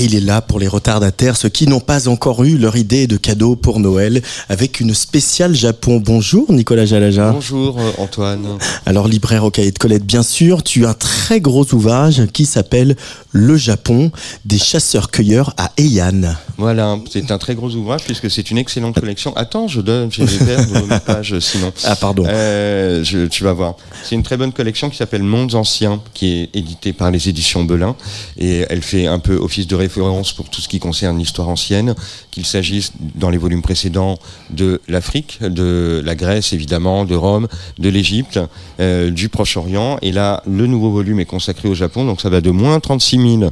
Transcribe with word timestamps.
Et 0.00 0.04
il 0.04 0.14
est 0.14 0.20
là 0.20 0.40
pour 0.40 0.58
les 0.58 0.66
retardataires, 0.66 1.36
ceux 1.36 1.50
qui 1.50 1.66
n'ont 1.66 1.78
pas 1.78 2.08
encore 2.08 2.42
eu 2.44 2.56
leur 2.56 2.74
idée 2.74 3.06
de 3.06 3.18
cadeau 3.18 3.54
pour 3.54 3.80
Noël, 3.80 4.22
avec 4.48 4.80
une 4.80 4.94
spéciale 4.94 5.54
Japon. 5.54 6.00
Bonjour 6.02 6.50
Nicolas 6.54 6.86
Jalaja. 6.86 7.32
Bonjour 7.32 7.78
euh, 7.78 7.90
Antoine. 7.98 8.46
Alors 8.86 9.08
libraire 9.08 9.44
au 9.44 9.50
cahier 9.50 9.72
de 9.72 9.78
Colette, 9.78 10.06
bien 10.06 10.22
sûr, 10.22 10.62
tu 10.62 10.86
as 10.86 10.90
un 10.90 10.94
très 10.94 11.42
gros 11.42 11.66
ouvrage 11.74 12.22
qui 12.32 12.46
s'appelle 12.46 12.96
Le 13.32 13.58
Japon, 13.58 14.10
des 14.46 14.56
chasseurs-cueilleurs 14.56 15.52
à 15.58 15.70
Heian. 15.76 16.34
Voilà, 16.56 16.96
c'est 17.12 17.30
un 17.30 17.36
très 17.36 17.54
gros 17.54 17.70
ouvrage 17.74 18.04
puisque 18.04 18.30
c'est 18.30 18.50
une 18.50 18.56
excellente 18.56 18.98
collection. 18.98 19.36
Attends, 19.36 19.68
je 19.68 19.82
donne, 19.82 20.10
j'ai 20.10 20.24
de 20.24 20.86
mes 20.88 20.98
pages 21.00 21.38
sinon. 21.40 21.72
Ah 21.84 21.94
pardon. 21.96 22.24
Euh, 22.26 23.04
je- 23.04 23.26
tu 23.26 23.44
vas 23.44 23.52
voir. 23.52 23.74
C'est 24.02 24.14
une 24.14 24.22
très 24.22 24.38
bonne 24.38 24.52
collection 24.52 24.88
qui 24.88 24.96
s'appelle 24.96 25.22
Mondes 25.22 25.54
Anciens, 25.54 26.00
qui 26.14 26.32
est 26.40 26.56
éditée 26.56 26.94
par 26.94 27.10
les 27.10 27.28
éditions 27.28 27.64
Belin. 27.64 27.96
Et 28.38 28.64
elle 28.70 28.80
fait 28.80 29.06
un 29.06 29.18
peu 29.18 29.34
office 29.36 29.66
de 29.66 29.74
référence 29.74 29.89
pour 30.36 30.48
tout 30.50 30.60
ce 30.60 30.68
qui 30.68 30.78
concerne 30.78 31.18
l'histoire 31.18 31.48
ancienne, 31.48 31.94
qu'il 32.30 32.46
s'agisse 32.46 32.92
dans 33.14 33.30
les 33.30 33.38
volumes 33.38 33.62
précédents 33.62 34.18
de 34.50 34.80
l'Afrique, 34.88 35.38
de 35.42 36.02
la 36.04 36.14
Grèce 36.14 36.52
évidemment, 36.52 37.04
de 37.04 37.14
Rome, 37.14 37.48
de 37.78 37.88
l'Égypte, 37.88 38.40
euh, 38.80 39.10
du 39.10 39.28
Proche-Orient. 39.28 39.98
Et 40.02 40.12
là, 40.12 40.42
le 40.46 40.66
nouveau 40.66 40.90
volume 40.90 41.20
est 41.20 41.26
consacré 41.26 41.68
au 41.68 41.74
Japon, 41.74 42.04
donc 42.04 42.20
ça 42.20 42.30
va 42.30 42.40
de 42.40 42.50
moins 42.50 42.80
36 42.80 43.38
000 43.38 43.50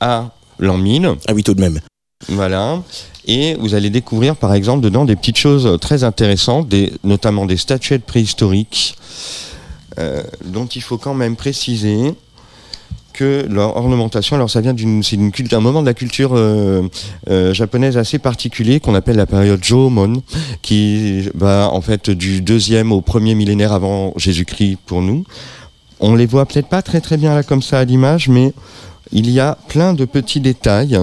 à 0.00 0.30
l'an 0.58 0.78
1000. 0.78 1.14
Ah 1.26 1.32
oui, 1.34 1.42
tout 1.42 1.54
de 1.54 1.60
même. 1.60 1.80
Voilà. 2.28 2.82
Et 3.26 3.54
vous 3.54 3.74
allez 3.74 3.90
découvrir, 3.90 4.36
par 4.36 4.54
exemple, 4.54 4.82
dedans 4.82 5.04
des 5.04 5.16
petites 5.16 5.38
choses 5.38 5.78
très 5.80 6.02
intéressantes, 6.02 6.68
des, 6.68 6.92
notamment 7.04 7.46
des 7.46 7.56
statuettes 7.56 8.04
préhistoriques, 8.04 8.96
euh, 9.98 10.22
dont 10.44 10.66
il 10.66 10.82
faut 10.82 10.98
quand 10.98 11.14
même 11.14 11.36
préciser 11.36 12.14
que 13.18 13.44
leur 13.50 13.76
ornementation, 13.76 14.36
alors 14.36 14.48
ça 14.48 14.60
vient 14.60 14.74
d'une, 14.74 15.02
c'est 15.02 15.18
un 15.52 15.60
moment 15.60 15.80
de 15.80 15.86
la 15.86 15.94
culture 15.94 16.36
euh, 16.36 16.82
euh, 17.28 17.52
japonaise 17.52 17.96
assez 17.96 18.20
particulier 18.20 18.78
qu'on 18.78 18.94
appelle 18.94 19.16
la 19.16 19.26
période 19.26 19.58
Jomon, 19.60 20.22
qui 20.62 21.28
va 21.34 21.68
en 21.72 21.80
fait 21.80 22.10
du 22.10 22.40
deuxième 22.40 22.92
au 22.92 23.00
premier 23.00 23.34
millénaire 23.34 23.72
avant 23.72 24.12
Jésus-Christ 24.16 24.78
pour 24.86 25.02
nous. 25.02 25.24
On 25.98 26.14
les 26.14 26.26
voit 26.26 26.46
peut-être 26.46 26.68
pas 26.68 26.80
très 26.80 27.00
très 27.00 27.16
bien 27.16 27.34
là 27.34 27.42
comme 27.42 27.60
ça 27.60 27.80
à 27.80 27.84
l'image, 27.84 28.28
mais 28.28 28.52
il 29.10 29.28
y 29.28 29.40
a 29.40 29.58
plein 29.66 29.94
de 29.94 30.04
petits 30.04 30.40
détails 30.40 30.96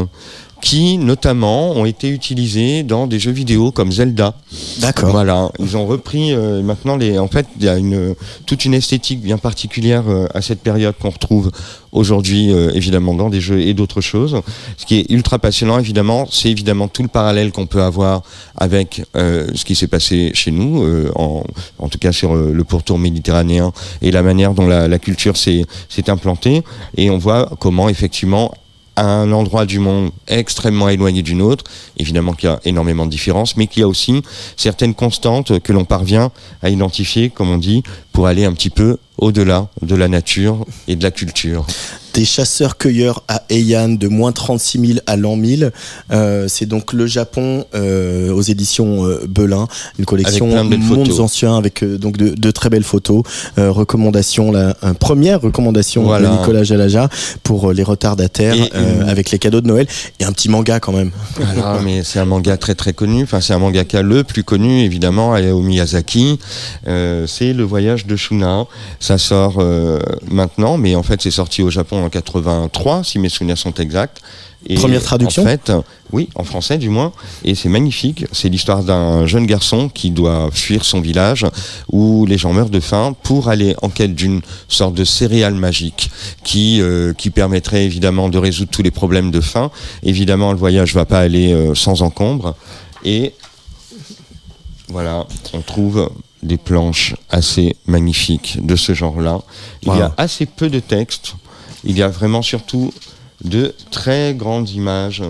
qui 0.66 0.98
notamment 0.98 1.74
ont 1.74 1.86
été 1.86 2.10
utilisés 2.10 2.82
dans 2.82 3.06
des 3.06 3.20
jeux 3.20 3.32
vidéo 3.32 3.72
comme 3.72 3.92
Zelda. 3.92 4.34
D'accord. 4.80 5.12
Voilà, 5.12 5.52
ils 5.60 5.78
ont 5.78 5.86
repris 5.86 6.34
euh, 6.34 6.64
maintenant 6.64 6.98
les. 6.98 7.20
En 7.20 7.28
fait, 7.28 7.46
il 7.60 7.66
y 7.66 7.70
a 7.70 7.78
une 7.78 8.16
toute 8.48 8.66
une 8.66 8.74
esthétique 8.74 9.22
bien 9.22 9.38
particulière 9.38 10.06
euh, 10.08 10.26
à 10.34 10.42
cette 10.42 10.62
période 10.62 10.96
qu'on 11.00 11.12
retrouve 11.12 11.52
aujourd'hui 11.92 12.52
euh, 12.52 12.72
évidemment 12.74 13.14
dans 13.14 13.30
des 13.30 13.42
jeux 13.42 13.62
et 13.62 13.76
d'autres 13.76 14.02
choses. 14.02 14.42
Ce 14.78 14.88
qui 14.88 14.96
est 14.96 15.12
ultra 15.12 15.38
passionnant 15.38 15.78
évidemment, 15.78 16.28
c'est 16.32 16.50
évidemment 16.50 16.88
tout 16.88 17.04
le 17.04 17.10
parallèle 17.10 17.52
qu'on 17.52 17.68
peut 17.68 17.84
avoir 17.84 18.24
avec 18.58 19.04
euh, 19.16 19.48
ce 19.54 19.66
qui 19.66 19.76
s'est 19.76 19.86
passé 19.86 20.32
chez 20.34 20.50
nous, 20.50 20.84
euh, 20.84 21.12
en, 21.16 21.44
en 21.78 21.90
tout 21.90 22.00
cas 22.00 22.12
sur 22.12 22.36
euh, 22.36 22.52
le 22.52 22.64
pourtour 22.64 22.98
méditerranéen 22.98 23.72
et 24.02 24.10
la 24.10 24.24
manière 24.24 24.56
dont 24.56 24.66
la, 24.66 24.88
la 24.88 24.98
culture 24.98 25.38
s'est 25.38 25.64
s'est 25.90 26.10
implantée. 26.10 26.64
Et 26.98 27.12
on 27.12 27.20
voit 27.20 27.52
comment 27.60 27.88
effectivement 27.88 28.52
à 28.96 29.06
un 29.06 29.32
endroit 29.32 29.66
du 29.66 29.80
monde 29.80 30.12
extrêmement 30.28 30.90
éloigné 30.90 31.22
d'une 31.22 31.42
autre, 31.42 31.64
évidemment 31.98 32.34
qu'il 32.34 32.50
y 32.50 32.52
a 32.52 32.60
énormément 32.66 33.06
de 33.06 33.12
différences, 33.12 33.58
mais 33.58 33.68
qu'il 33.68 33.82
y 33.82 33.84
a 33.84 33.88
aussi 33.88 34.22
certaines 34.56 34.94
constantes 34.94 35.60
que 35.60 35.74
l'on 35.74 35.86
parvient 35.86 36.32
à 36.62 36.70
identifier, 36.70 37.30
comme 37.30 37.50
on 37.50 37.58
dit, 37.58 37.84
pour 38.12 38.28
aller 38.28 38.46
un 38.46 38.54
petit 38.54 38.70
peu 38.70 38.98
au-delà 39.18 39.68
de 39.82 39.96
la 39.96 40.08
nature 40.08 40.66
et 40.88 40.96
de 40.96 41.04
la 41.04 41.12
culture. 41.12 41.66
Des 42.16 42.24
chasseurs-cueilleurs 42.24 43.24
à 43.28 43.42
Heian 43.50 43.90
de 43.90 44.08
moins 44.08 44.32
36 44.32 44.80
000 44.88 45.00
à 45.06 45.18
l'an 45.18 45.36
1000. 45.36 45.74
Euh, 46.14 46.46
c'est 46.48 46.66
donc 46.66 46.94
le 46.94 47.08
Japon 47.08 47.66
euh, 47.76 48.32
aux 48.32 48.42
éditions 48.42 49.06
euh, 49.06 49.26
Belin, 49.28 49.68
une 50.00 50.06
collection 50.06 50.48
de 50.48 50.78
mondes 50.78 51.08
photos. 51.08 51.20
anciens 51.20 51.58
avec 51.58 51.84
donc 51.84 52.16
de, 52.16 52.30
de 52.30 52.52
très 52.52 52.70
belles 52.70 52.86
photos. 52.86 53.22
Recommandation, 53.58 54.52
la 54.54 54.74
première 54.98 55.42
recommandation 55.42 56.04
Voilà. 56.04 56.30
de 56.30 56.38
Nicolas 56.38 56.64
Jalaja 56.64 57.10
pour 57.44 57.74
les 57.74 57.84
retardataires 57.84 58.56
une- 58.56 59.10
avec 59.10 59.32
les 59.32 59.40
cadeaux 59.40 59.60
de 59.60 59.68
Noël 59.68 59.86
et 60.22 60.24
un 60.24 60.32
petit 60.32 60.48
manga 60.48 60.80
quand 60.80 60.94
même. 60.94 61.12
Voilà, 61.36 61.80
mais 61.84 62.04
c'est 62.06 62.20
un 62.20 62.26
manga 62.26 62.56
très 62.56 62.76
très 62.76 62.94
connu. 62.94 63.24
Enfin, 63.24 63.42
c'est 63.42 63.54
un 63.54 63.60
mangaka 63.60 64.02
le 64.02 64.24
plus 64.24 64.46
connu, 64.46 64.84
évidemment, 64.84 65.34
Hayao 65.34 65.60
Miyazaki. 65.60 66.40
C'est 66.86 67.52
Le 67.52 67.64
Voyage 67.64 68.06
de 68.06 68.16
Shuna. 68.16 68.66
Ça 69.02 69.18
sort 69.18 69.62
maintenant, 70.32 70.78
mais 70.78 70.96
en 70.96 71.04
fait, 71.04 71.22
c'est 71.22 71.32
sorti 71.32 71.62
au 71.62 71.70
Japon 71.70 72.05
en 72.06 72.10
83, 72.10 73.04
si 73.04 73.20
mes 73.20 73.30
souvenirs 73.30 73.58
sont 73.58 73.74
exacts. 73.74 74.22
Et 74.68 74.76
Première 74.76 75.04
traduction 75.04 75.44
En 75.44 75.46
fait, 75.46 75.72
oui, 76.12 76.30
en 76.36 76.44
français 76.44 76.78
du 76.78 76.90
moins. 76.90 77.12
Et 77.44 77.54
c'est 77.54 77.70
magnifique. 77.70 78.26
C'est 78.32 78.50
l'histoire 78.50 78.84
d'un 78.84 79.28
jeune 79.28 79.46
garçon 79.46 79.90
qui 79.90 80.10
doit 80.10 80.50
fuir 80.52 80.84
son 80.84 81.02
village 81.02 81.46
où 81.92 82.26
les 82.26 82.38
gens 82.38 82.52
meurent 82.52 82.72
de 82.72 82.80
faim 82.80 83.16
pour 83.24 83.50
aller 83.50 83.76
en 83.84 83.90
quête 83.90 84.16
d'une 84.16 84.42
sorte 84.68 84.96
de 84.96 85.04
céréale 85.04 85.54
magique 85.54 86.10
qui, 86.44 86.82
euh, 86.82 87.14
qui 87.14 87.30
permettrait 87.30 87.86
évidemment 87.86 88.30
de 88.30 88.40
résoudre 88.40 88.72
tous 88.72 88.82
les 88.82 88.92
problèmes 88.92 89.30
de 89.30 89.42
faim. 89.42 89.70
Évidemment, 90.02 90.52
le 90.52 90.58
voyage 90.58 90.96
va 90.96 91.06
pas 91.06 91.20
aller 91.20 91.54
euh, 91.54 91.76
sans 91.76 92.02
encombre. 92.02 92.56
Et 93.04 93.34
voilà, 94.88 95.28
on 95.54 95.62
trouve 95.62 96.10
des 96.42 96.58
planches 96.58 97.16
assez 97.30 97.76
magnifiques 97.86 98.58
de 98.66 98.76
ce 98.76 98.94
genre-là. 98.94 99.42
Il 99.84 99.90
y 99.90 100.02
a 100.02 100.14
assez 100.18 100.46
peu 100.46 100.70
de 100.70 100.80
texte. 100.80 101.36
Il 101.86 101.98
y 101.98 102.04
a 102.04 102.08
vraiment 102.08 102.42
surtout 102.42 102.94
de 103.44 103.76
très 103.92 104.34
grandes 104.34 104.70
images. 104.72 105.24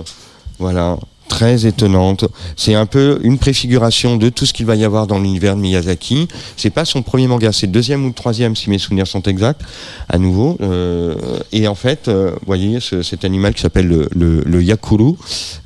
Voilà. 0.57 0.97
Très 1.35 1.65
étonnantes. 1.65 2.23
C'est 2.55 2.75
un 2.75 2.85
peu 2.85 3.19
une 3.21 3.37
préfiguration 3.37 4.15
de 4.15 4.29
tout 4.29 4.45
ce 4.45 4.53
qu'il 4.53 4.65
va 4.65 4.75
y 4.77 4.85
avoir 4.85 5.05
dans 5.05 5.19
l'univers 5.19 5.57
de 5.57 5.61
Miyazaki. 5.61 6.29
C'est 6.55 6.69
pas 6.69 6.85
son 6.85 7.01
premier 7.01 7.27
manga, 7.27 7.51
c'est 7.51 7.65
le 7.65 7.73
deuxième 7.73 8.05
ou 8.05 8.07
le 8.07 8.13
troisième 8.13 8.55
si 8.55 8.69
mes 8.69 8.77
souvenirs 8.77 9.05
sont 9.05 9.21
exacts, 9.23 9.59
à 10.07 10.17
nouveau. 10.17 10.57
Euh, 10.61 11.13
et 11.51 11.67
en 11.67 11.75
fait, 11.75 12.07
euh, 12.07 12.31
vous 12.31 12.45
voyez 12.45 12.79
ce- 12.79 13.01
cet 13.01 13.25
animal 13.25 13.53
qui 13.53 13.59
s'appelle 13.61 13.87
le, 13.87 14.07
le, 14.15 14.43
le 14.45 14.63
yakuru, 14.63 15.15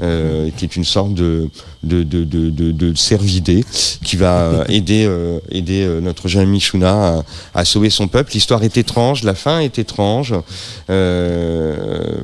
euh, 0.01 0.49
qui 0.57 0.65
est 0.65 0.75
une 0.75 0.83
sorte 0.85 1.13
de, 1.13 1.49
de, 1.83 2.01
de, 2.01 2.23
de, 2.23 2.49
de, 2.49 2.71
de 2.71 2.95
cervidé 2.95 3.63
qui 4.03 4.15
va 4.15 4.63
aider, 4.69 5.07
aider 5.51 5.87
notre 6.01 6.27
jeune 6.27 6.49
Mishuna 6.49 7.19
à, 7.19 7.23
à 7.53 7.63
sauver 7.63 7.91
son 7.91 8.07
peuple. 8.07 8.31
L'histoire 8.33 8.63
est 8.63 8.75
étrange, 8.75 9.23
la 9.23 9.35
fin 9.35 9.59
est 9.59 9.77
étrange. 9.77 10.33
Euh, 10.89 11.68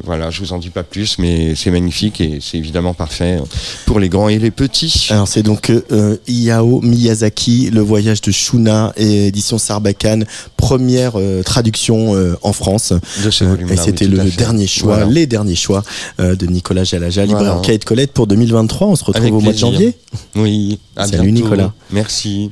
voilà, 0.06 0.30
je 0.30 0.40
vous 0.42 0.54
en 0.54 0.58
dis 0.58 0.70
pas 0.70 0.84
plus, 0.84 1.18
mais 1.20 1.56
c'est 1.56 1.72
magnifique 1.72 2.22
et 2.22 2.40
c'est 2.42 2.58
évidemment 2.58 2.94
parfait 2.94 3.40
pour 3.86 4.00
les 4.00 4.10
grands 4.10 4.30
et 4.30 4.40
les 4.40 4.52
petits. 4.52 5.08
Alors 5.10 5.28
c'est 5.28 5.44
donc 5.44 5.70
euh, 5.70 6.18
Hayao 6.28 6.82
Miyazaki, 6.82 7.70
Le 7.72 7.82
Voyage 7.82 8.22
de 8.22 8.32
Shuna, 8.32 8.94
et 8.98 9.28
édition 9.28 9.58
Sarbacane, 9.58 10.26
première 10.58 11.14
euh, 11.20 11.44
traduction 11.44 12.16
euh, 12.16 12.36
en 12.42 12.54
France. 12.54 12.94
de 13.24 13.30
ce 13.30 13.44
Euh, 13.44 13.50
volume-là, 13.50 13.74
et 13.74 13.78
c'était 13.78 14.08
le 14.08 14.24
dernier 14.32 14.68
choix, 14.68 14.96
Voilà. 14.98 15.12
les 15.12 15.26
derniers 15.28 15.56
choix 15.56 15.84
euh, 16.20 16.36
de 16.36 16.46
Nicolas 16.46 16.84
Jalaja, 16.84 17.26
libraire 17.26 17.56
Voilà. 17.58 17.76
en 17.76 17.78
Colette 17.86 18.12
pour 18.14 18.28
2023. 18.28 18.88
On 18.88 18.96
se 18.96 19.04
retrouve 19.04 19.22
Avec 19.24 19.34
au 19.34 19.40
mois 19.40 19.54
de 19.54 19.58
janvier. 19.58 19.94
Oui, 20.36 20.80
à 20.96 21.06
Salut, 21.08 21.32
bientôt. 21.32 21.44
Nicolas. 21.46 21.74
Merci. 21.92 22.52